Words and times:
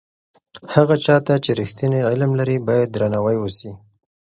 هغه 0.73 0.95
چا 1.05 1.15
ته 1.25 1.33
چې 1.43 1.51
رښتینی 1.59 1.99
علم 2.09 2.31
لري 2.39 2.57
باید 2.67 2.89
درناوی 2.91 3.37
وسي. 3.39 3.71